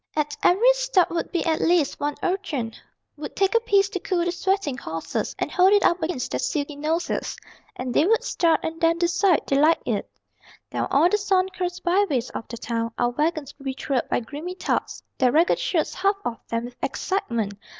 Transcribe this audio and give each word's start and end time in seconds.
At 0.15 0.35
every 0.41 0.73
stop 0.73 1.11
would 1.11 1.31
be 1.31 1.45
at 1.45 1.61
least 1.61 1.99
one 1.99 2.15
urchin 2.23 2.73
Would 3.17 3.35
take 3.35 3.53
a 3.53 3.59
piece 3.59 3.87
to 3.89 3.99
cool 3.99 4.25
the 4.25 4.31
sweating 4.31 4.75
horses 4.79 5.35
And 5.37 5.51
hold 5.51 5.73
it 5.73 5.83
up 5.83 6.01
against 6.01 6.31
their 6.31 6.39
silky 6.39 6.75
noses 6.75 7.37
And 7.75 7.93
they 7.93 8.07
would 8.07 8.23
start, 8.23 8.61
and 8.63 8.81
then 8.81 8.97
decide 8.97 9.43
they 9.45 9.59
liked 9.59 9.87
it. 9.87 10.09
Down 10.71 10.87
all 10.89 11.07
the 11.07 11.19
sun 11.19 11.49
cursed 11.49 11.83
byways 11.83 12.31
of 12.31 12.47
the 12.47 12.57
town 12.57 12.91
Our 12.97 13.11
wagons 13.11 13.53
would 13.59 13.65
be 13.65 13.75
trailed 13.75 14.09
by 14.09 14.21
grimy 14.21 14.55
tots, 14.55 15.03
Their 15.19 15.31
ragged 15.31 15.59
shirts 15.59 15.93
half 15.93 16.15
off 16.25 16.47
them 16.47 16.65
with 16.65 16.75
excitement! 16.83 17.53